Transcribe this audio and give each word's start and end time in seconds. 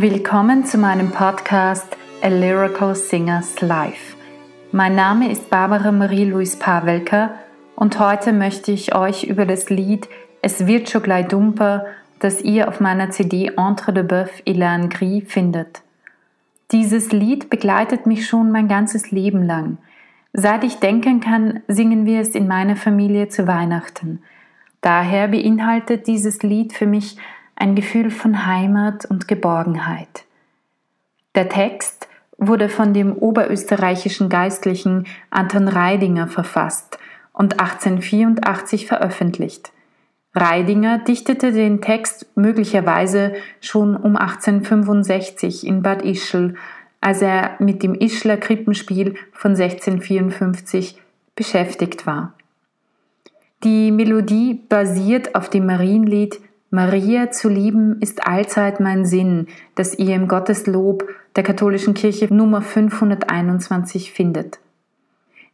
Willkommen 0.00 0.64
zu 0.64 0.78
meinem 0.78 1.10
Podcast 1.10 1.96
A 2.22 2.28
Lyrical 2.28 2.94
Singers 2.94 3.60
Life. 3.60 4.14
Mein 4.70 4.94
Name 4.94 5.28
ist 5.28 5.50
Barbara 5.50 5.90
Marie-Louise 5.90 6.56
Pavelka 6.56 7.34
und 7.74 7.98
heute 7.98 8.32
möchte 8.32 8.70
ich 8.70 8.94
euch 8.94 9.24
über 9.24 9.44
das 9.44 9.70
Lied 9.70 10.08
Es 10.40 10.68
wird 10.68 10.88
schon 10.88 11.02
gleich 11.02 11.26
dumper, 11.26 11.84
das 12.20 12.40
ihr 12.42 12.68
auf 12.68 12.78
meiner 12.78 13.10
CD 13.10 13.50
Entre 13.56 13.92
de 13.92 14.04
Boeuf 14.04 14.30
Ilan 14.44 14.88
Gris 14.88 15.24
findet. 15.26 15.82
Dieses 16.70 17.10
Lied 17.10 17.50
begleitet 17.50 18.06
mich 18.06 18.28
schon 18.28 18.52
mein 18.52 18.68
ganzes 18.68 19.10
Leben 19.10 19.42
lang. 19.42 19.78
Seit 20.32 20.62
ich 20.62 20.76
denken 20.76 21.18
kann, 21.18 21.62
singen 21.66 22.06
wir 22.06 22.20
es 22.20 22.36
in 22.36 22.46
meiner 22.46 22.76
Familie 22.76 23.30
zu 23.30 23.48
Weihnachten. 23.48 24.22
Daher 24.80 25.26
beinhaltet 25.26 26.06
dieses 26.06 26.44
Lied 26.44 26.72
für 26.72 26.86
mich 26.86 27.16
ein 27.58 27.74
Gefühl 27.74 28.10
von 28.10 28.46
Heimat 28.46 29.04
und 29.04 29.26
Geborgenheit. 29.26 30.24
Der 31.34 31.48
Text 31.48 32.08
wurde 32.36 32.68
von 32.68 32.94
dem 32.94 33.12
oberösterreichischen 33.12 34.28
Geistlichen 34.28 35.06
Anton 35.30 35.66
Reidinger 35.66 36.28
verfasst 36.28 36.98
und 37.32 37.60
1884 37.60 38.86
veröffentlicht. 38.86 39.72
Reidinger 40.34 40.98
dichtete 40.98 41.50
den 41.50 41.80
Text 41.80 42.26
möglicherweise 42.36 43.34
schon 43.60 43.96
um 43.96 44.16
1865 44.16 45.66
in 45.66 45.82
Bad 45.82 46.02
Ischl, 46.02 46.54
als 47.00 47.22
er 47.22 47.56
mit 47.58 47.82
dem 47.82 47.94
Ischler 47.94 48.36
Krippenspiel 48.36 49.16
von 49.32 49.52
1654 49.52 51.00
beschäftigt 51.34 52.06
war. 52.06 52.34
Die 53.64 53.90
Melodie 53.90 54.54
basiert 54.54 55.34
auf 55.34 55.50
dem 55.50 55.66
Marienlied 55.66 56.40
Maria 56.70 57.30
zu 57.30 57.48
lieben 57.48 58.00
ist 58.00 58.26
allzeit 58.26 58.78
mein 58.78 59.06
Sinn, 59.06 59.46
das 59.74 59.98
ihr 59.98 60.14
im 60.14 60.28
Gotteslob 60.28 61.08
der 61.34 61.42
katholischen 61.42 61.94
Kirche 61.94 62.32
Nummer 62.32 62.60
521 62.60 64.12
findet. 64.12 64.58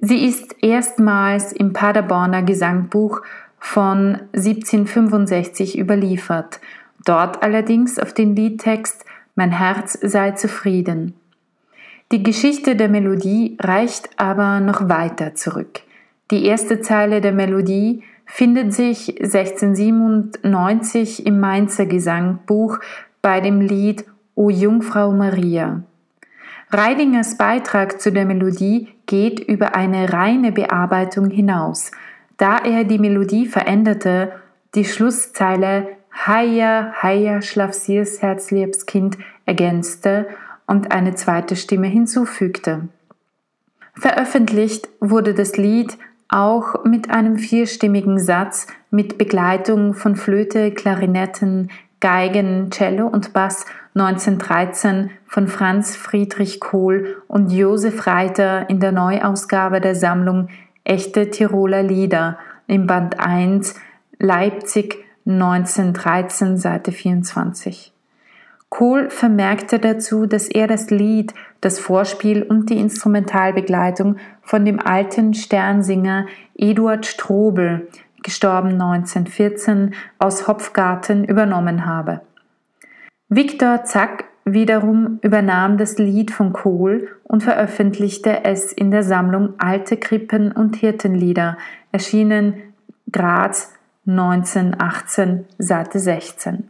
Sie 0.00 0.24
ist 0.24 0.56
erstmals 0.62 1.52
im 1.52 1.72
Paderborner 1.72 2.42
Gesangbuch 2.42 3.22
von 3.58 4.20
1765 4.34 5.78
überliefert, 5.78 6.60
dort 7.04 7.42
allerdings 7.42 7.98
auf 7.98 8.14
den 8.14 8.36
Liedtext 8.36 9.04
Mein 9.34 9.50
Herz 9.50 9.98
sei 10.00 10.32
zufrieden. 10.32 11.14
Die 12.12 12.22
Geschichte 12.22 12.76
der 12.76 12.88
Melodie 12.88 13.56
reicht 13.60 14.10
aber 14.16 14.60
noch 14.60 14.88
weiter 14.88 15.34
zurück. 15.34 15.80
Die 16.30 16.44
erste 16.44 16.80
Zeile 16.80 17.20
der 17.20 17.32
Melodie 17.32 18.02
findet 18.30 18.72
sich 18.72 19.20
1697 19.20 21.26
im 21.26 21.40
Mainzer 21.40 21.86
Gesangbuch 21.86 22.78
bei 23.20 23.40
dem 23.40 23.60
Lied 23.60 24.04
O 24.36 24.50
Jungfrau 24.50 25.10
Maria. 25.10 25.82
Reidingers 26.70 27.36
Beitrag 27.36 28.00
zu 28.00 28.12
der 28.12 28.24
Melodie 28.24 28.86
geht 29.06 29.40
über 29.40 29.74
eine 29.74 30.12
reine 30.12 30.52
Bearbeitung 30.52 31.28
hinaus, 31.28 31.90
da 32.36 32.58
er 32.58 32.84
die 32.84 33.00
Melodie 33.00 33.46
veränderte, 33.46 34.30
die 34.76 34.84
Schlusszeile 34.84 35.88
Heia, 36.12 36.92
heia, 37.02 37.42
schlafsiers 37.42 38.22
Herzliebs 38.22 38.86
Kind 38.86 39.18
ergänzte 39.44 40.28
und 40.66 40.92
eine 40.92 41.16
zweite 41.16 41.56
Stimme 41.56 41.88
hinzufügte. 41.88 42.86
Veröffentlicht 43.94 44.88
wurde 45.00 45.34
das 45.34 45.56
Lied 45.56 45.98
auch 46.30 46.84
mit 46.84 47.10
einem 47.10 47.38
vierstimmigen 47.38 48.18
Satz 48.18 48.66
mit 48.90 49.18
Begleitung 49.18 49.94
von 49.94 50.16
Flöte, 50.16 50.70
Klarinetten, 50.70 51.70
Geigen, 52.00 52.70
Cello 52.70 53.06
und 53.06 53.32
Bass 53.32 53.66
1913 53.94 55.10
von 55.26 55.48
Franz 55.48 55.96
Friedrich 55.96 56.60
Kohl 56.60 57.22
und 57.28 57.52
Josef 57.52 58.06
Reiter 58.06 58.70
in 58.70 58.80
der 58.80 58.92
Neuausgabe 58.92 59.80
der 59.80 59.94
Sammlung 59.94 60.48
Echte 60.84 61.30
Tiroler 61.30 61.82
Lieder 61.82 62.38
im 62.66 62.86
Band 62.86 63.18
1 63.20 63.74
Leipzig 64.18 65.04
1913 65.26 66.56
Seite 66.56 66.92
24. 66.92 67.92
Kohl 68.70 69.10
vermerkte 69.10 69.80
dazu, 69.80 70.26
dass 70.26 70.48
er 70.48 70.68
das 70.68 70.90
Lied, 70.90 71.34
das 71.60 71.80
Vorspiel 71.80 72.44
und 72.44 72.70
die 72.70 72.78
Instrumentalbegleitung 72.78 74.16
von 74.42 74.64
dem 74.64 74.78
alten 74.78 75.34
Sternsinger 75.34 76.26
Eduard 76.56 77.04
Strobel, 77.04 77.88
gestorben 78.22 78.72
1914, 78.80 79.94
aus 80.18 80.46
Hopfgarten 80.46 81.24
übernommen 81.24 81.84
habe. 81.84 82.20
Viktor 83.28 83.84
Zack 83.84 84.24
wiederum 84.44 85.18
übernahm 85.22 85.76
das 85.76 85.98
Lied 85.98 86.30
von 86.30 86.52
Kohl 86.52 87.08
und 87.24 87.42
veröffentlichte 87.42 88.44
es 88.44 88.72
in 88.72 88.90
der 88.90 89.02
Sammlung 89.02 89.54
Alte 89.58 89.96
Krippen 89.96 90.52
und 90.52 90.76
Hirtenlieder, 90.76 91.58
erschienen 91.92 92.54
Graz 93.10 93.72
1918, 94.06 95.46
Seite 95.58 95.98
16. 95.98 96.68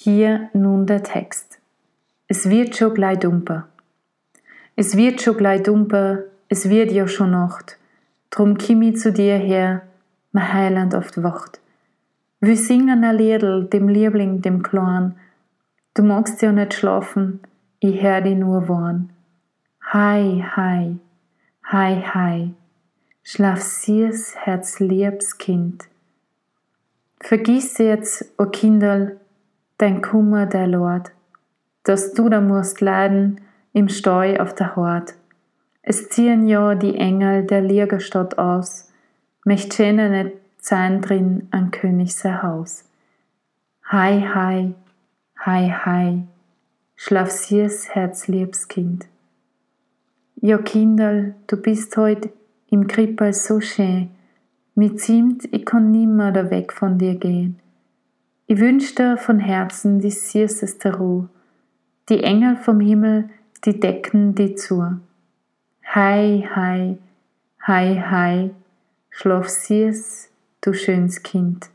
Hier 0.00 0.48
nun 0.52 0.86
der 0.86 1.02
Text. 1.02 1.58
Es 2.28 2.48
wird 2.48 2.76
schon 2.76 2.94
gleich 2.94 3.18
dumper. 3.18 3.66
Es 4.76 4.96
wird 4.96 5.20
schon 5.20 5.36
gleich 5.36 5.64
dumper, 5.64 6.20
es 6.48 6.68
wird 6.68 6.92
ja 6.92 7.08
schon 7.08 7.32
Nacht. 7.32 7.78
Drum 8.30 8.56
komm 8.56 8.82
ich 8.82 8.98
zu 8.98 9.12
dir 9.12 9.38
her, 9.38 9.82
mein 10.30 10.52
Heiland 10.52 10.94
die 10.94 11.22
Wacht. 11.24 11.58
Wir 12.38 12.56
singen 12.56 13.02
ein 13.02 13.16
Liedl, 13.16 13.64
dem 13.64 13.88
Liebling, 13.88 14.40
dem 14.40 14.62
Klein. 14.62 15.16
Du 15.94 16.04
magst 16.04 16.42
ja 16.42 16.52
nicht 16.52 16.74
schlafen, 16.74 17.40
ich 17.80 18.00
hör 18.00 18.20
dich 18.20 18.36
nur 18.36 18.68
warn. 18.68 19.10
Hei, 19.92 20.46
hei, 20.54 20.94
hei, 21.72 22.04
hei, 22.14 22.50
schlaf 23.24 23.62
sies 23.62 24.36
Herz 24.36 24.78
liebs 24.78 25.38
Kind. 25.38 25.88
Vergiss 27.18 27.78
jetzt, 27.78 28.32
o 28.38 28.46
Kinderl, 28.46 29.18
dein 29.78 30.02
Kummer, 30.02 30.46
der 30.46 30.66
Lord, 30.66 31.12
dass 31.84 32.12
du 32.12 32.28
da 32.28 32.40
musst 32.40 32.80
leiden 32.80 33.40
im 33.72 33.88
Steu 33.88 34.36
auf 34.38 34.54
der 34.54 34.76
Hort. 34.76 35.14
Es 35.82 36.10
ziehen 36.10 36.46
ja 36.46 36.74
die 36.74 36.96
Engel 36.96 37.44
der 37.44 37.62
Liergerstadt 37.62 38.38
aus, 38.38 38.92
möcht 39.44 39.72
schöner 39.72 40.10
nicht 40.10 40.36
sein 40.58 41.00
drin 41.00 41.48
an 41.50 41.70
König 41.70 42.12
Haus. 42.24 42.84
Hei, 43.90 44.20
hei, 44.20 44.74
hei, 45.46 45.68
hei, 45.84 46.22
schlaf 46.96 47.30
sies 47.30 47.88
Herzliebs 47.94 48.68
Kind. 48.68 49.06
Ja, 50.36 50.58
Kinderl, 50.58 51.34
du 51.46 51.56
bist 51.56 51.96
heut 51.96 52.28
im 52.68 52.86
Krippel 52.86 53.32
so 53.32 53.60
schön, 53.60 54.10
mit 54.74 55.00
Zimt, 55.00 55.48
ich 55.52 55.64
kann 55.64 55.90
nimmer 55.90 56.32
da 56.32 56.50
weg 56.50 56.72
von 56.72 56.98
dir 56.98 57.14
gehen. 57.14 57.58
Ich 58.50 58.58
wünsch 58.58 58.94
dir 58.94 59.18
von 59.18 59.40
Herzen 59.40 60.00
die 60.00 60.10
süßeste 60.10 60.96
Ruhe. 60.96 61.28
Die 62.08 62.24
Engel 62.24 62.56
vom 62.56 62.80
Himmel, 62.80 63.28
die 63.66 63.78
decken 63.78 64.34
die 64.34 64.54
zu. 64.54 64.98
Hei, 65.94 66.48
hei, 66.54 66.96
hei, 67.66 68.02
hei, 68.10 68.50
schlaf 69.10 69.50
süß, 69.50 70.30
du 70.62 70.72
schönes 70.72 71.22
Kind. 71.22 71.68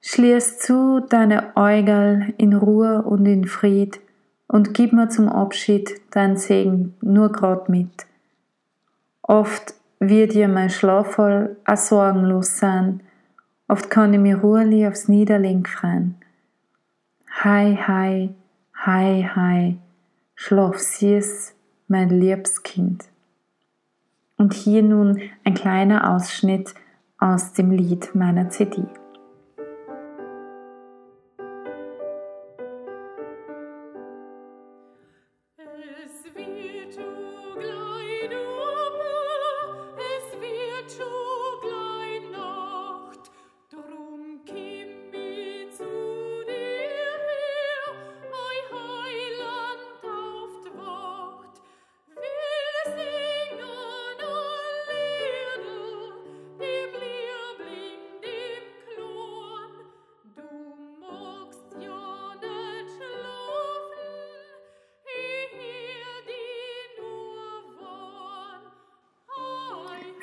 Schließ 0.00 0.58
zu 0.58 1.00
deine 1.00 1.54
Äugel 1.54 2.32
in 2.38 2.54
Ruhe 2.54 3.02
und 3.02 3.26
in 3.26 3.44
Fried 3.44 4.00
und 4.46 4.72
gib 4.72 4.94
mir 4.94 5.10
zum 5.10 5.28
Abschied 5.28 6.00
dein 6.12 6.38
Segen 6.38 6.94
nur 7.02 7.30
grad 7.30 7.68
mit. 7.68 8.06
Oft 9.20 9.74
wird 10.00 10.32
dir 10.32 10.48
mein 10.48 10.70
Schlafvoll 10.70 11.58
a 11.64 11.76
sorgenlos 11.76 12.56
sein, 12.56 13.02
Oft 13.68 13.90
kann 13.90 14.14
ich 14.14 14.20
mir 14.20 14.38
ruhig 14.38 14.86
aufs 14.86 15.08
Niederlegen 15.08 15.66
freuen. 15.66 16.14
Hi, 17.42 17.76
hi, 17.76 18.34
hi, 18.74 19.28
hi, 19.34 19.78
schlaf 20.34 20.78
süß, 20.78 21.54
mein 21.86 22.08
liebes 22.08 22.62
Kind. 22.62 23.04
Und 24.38 24.54
hier 24.54 24.82
nun 24.82 25.20
ein 25.44 25.52
kleiner 25.52 26.14
Ausschnitt 26.14 26.74
aus 27.18 27.52
dem 27.52 27.70
Lied 27.70 28.14
meiner 28.14 28.48
CD. 28.48 28.84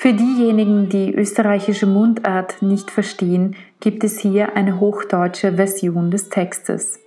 Für 0.06 0.14
diejenigen, 0.14 0.88
die 0.88 1.16
österreichische 1.16 1.88
Mundart 1.88 2.62
nicht 2.62 2.92
verstehen, 2.92 3.56
gibt 3.80 4.04
es 4.04 4.20
hier 4.20 4.56
eine 4.56 4.80
hochdeutsche 4.80 5.54
Version 5.54 6.12
des 6.12 6.30
Textes. 6.30 7.00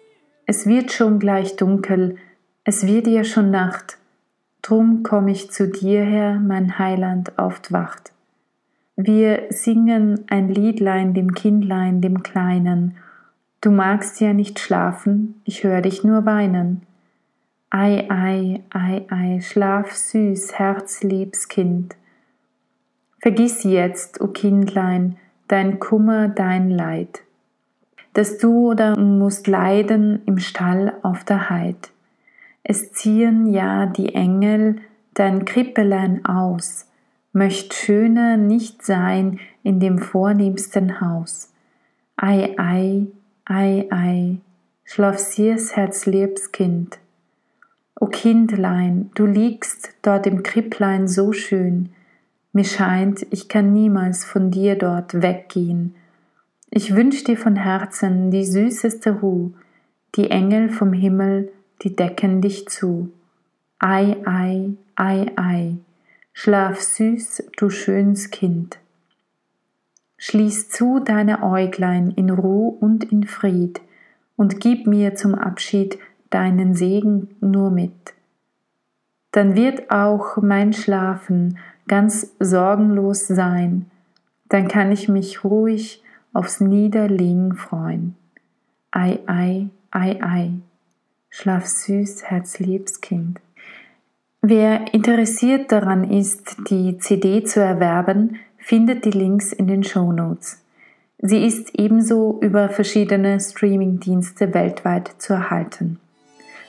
Es 0.46 0.66
wird 0.66 0.90
schon 0.90 1.20
gleich 1.20 1.54
dunkel, 1.54 2.16
es 2.64 2.88
wird 2.88 3.06
ja 3.06 3.22
schon 3.22 3.52
Nacht, 3.52 3.98
drum 4.62 5.04
komm 5.04 5.28
ich 5.28 5.52
zu 5.52 5.68
dir 5.68 6.02
her, 6.02 6.40
mein 6.44 6.80
Heiland 6.80 7.38
oft 7.38 7.70
wacht. 7.70 8.10
Wir 8.96 9.44
singen 9.50 10.24
ein 10.28 10.48
Liedlein 10.48 11.14
dem 11.14 11.34
Kindlein, 11.34 12.00
dem 12.00 12.24
Kleinen, 12.24 12.96
du 13.60 13.70
magst 13.70 14.20
ja 14.20 14.32
nicht 14.32 14.58
schlafen, 14.58 15.40
ich 15.44 15.62
hör 15.62 15.82
dich 15.82 16.02
nur 16.02 16.26
weinen. 16.26 16.82
Ei, 17.70 18.10
ei, 18.10 18.64
ei, 18.70 19.06
ei, 19.08 19.40
schlaf 19.40 19.92
süß, 19.92 20.58
herzliebs 20.58 21.46
Kind. 21.46 21.94
Vergiss 23.20 23.64
jetzt, 23.64 24.20
o 24.20 24.28
Kindlein, 24.28 25.16
dein 25.48 25.80
Kummer, 25.80 26.28
dein 26.28 26.70
Leid, 26.70 27.22
dass 28.12 28.38
du 28.38 28.70
oder 28.70 28.96
musst 28.98 29.48
leiden 29.48 30.22
im 30.26 30.38
Stall 30.38 30.94
auf 31.02 31.24
der 31.24 31.50
Heid. 31.50 31.90
Es 32.62 32.92
ziehen 32.92 33.46
ja 33.46 33.86
die 33.86 34.14
Engel 34.14 34.76
dein 35.14 35.44
Krippelein 35.44 36.24
aus, 36.24 36.86
möcht 37.32 37.74
schöner 37.74 38.36
nicht 38.36 38.84
sein 38.84 39.40
in 39.62 39.80
dem 39.80 39.98
vornehmsten 39.98 41.00
Haus. 41.00 41.52
Ei, 42.16 42.54
ei, 42.56 43.06
ei, 43.44 43.86
ei, 43.90 44.36
schlaf 44.84 45.18
sirs 45.18 45.74
herzliebs 45.74 46.52
Kind. 46.52 46.98
O 48.00 48.06
Kindlein, 48.06 49.10
du 49.14 49.26
liegst 49.26 49.90
dort 50.02 50.26
im 50.28 50.44
Kripplein 50.44 51.08
so 51.08 51.32
schön, 51.32 51.90
mir 52.58 52.64
scheint, 52.64 53.24
ich 53.30 53.48
kann 53.48 53.72
niemals 53.72 54.24
von 54.24 54.50
dir 54.50 54.74
dort 54.74 55.22
weggehen. 55.22 55.94
Ich 56.70 56.96
wünsch 56.96 57.22
dir 57.22 57.36
von 57.36 57.54
Herzen 57.54 58.32
die 58.32 58.44
süßeste 58.44 59.20
Ruh, 59.20 59.52
die 60.16 60.32
Engel 60.32 60.68
vom 60.68 60.92
Himmel, 60.92 61.52
die 61.82 61.94
decken 61.94 62.40
dich 62.40 62.66
zu. 62.66 63.12
Ei, 63.78 64.16
ei, 64.26 64.72
ei, 64.96 65.30
ei, 65.36 65.76
schlaf 66.32 66.80
süß, 66.80 67.44
du 67.56 67.70
schönes 67.70 68.32
Kind. 68.32 68.80
Schließ 70.16 70.68
zu 70.68 70.98
deine 70.98 71.44
Äuglein 71.44 72.10
in 72.10 72.28
Ruh 72.28 72.76
und 72.80 73.04
in 73.04 73.22
Fried 73.22 73.80
und 74.34 74.58
gib 74.58 74.88
mir 74.88 75.14
zum 75.14 75.36
Abschied 75.36 75.96
deinen 76.30 76.74
Segen 76.74 77.36
nur 77.40 77.70
mit. 77.70 78.14
Dann 79.30 79.54
wird 79.54 79.92
auch 79.92 80.38
mein 80.38 80.72
Schlafen 80.72 81.58
ganz 81.88 82.34
sorgenlos 82.38 83.26
sein, 83.26 83.86
dann 84.48 84.68
kann 84.68 84.92
ich 84.92 85.08
mich 85.08 85.44
ruhig 85.44 86.02
aufs 86.32 86.60
Niederlegen 86.60 87.54
freuen. 87.54 88.14
Ei, 88.90 89.18
ei, 89.26 89.68
ei, 89.90 90.22
ei, 90.22 90.52
schlaf 91.30 91.66
süß, 91.66 92.24
herzliebs 92.24 93.00
Kind. 93.00 93.40
Wer 94.40 94.94
interessiert 94.94 95.72
daran 95.72 96.08
ist, 96.10 96.56
die 96.70 96.98
CD 96.98 97.42
zu 97.42 97.60
erwerben, 97.60 98.36
findet 98.56 99.04
die 99.04 99.10
Links 99.10 99.52
in 99.52 99.66
den 99.66 99.82
Show 99.82 100.12
Notes. 100.12 100.62
Sie 101.20 101.44
ist 101.44 101.70
ebenso 101.74 102.38
über 102.40 102.68
verschiedene 102.68 103.40
Streaming-Dienste 103.40 104.54
weltweit 104.54 105.10
zu 105.18 105.32
erhalten. 105.32 105.98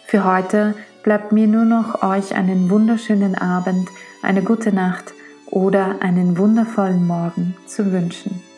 Für 0.07 0.25
heute 0.25 0.73
bleibt 1.03 1.31
mir 1.31 1.45
nur 1.45 1.65
noch 1.65 2.01
euch 2.01 2.35
einen 2.35 2.69
wunderschönen 2.71 3.35
Abend, 3.35 3.89
eine 4.21 4.41
gute 4.41 4.73
Nacht 4.73 5.13
oder 5.45 6.01
einen 6.01 6.37
wundervollen 6.37 7.05
Morgen 7.05 7.55
zu 7.65 7.91
wünschen. 7.91 8.48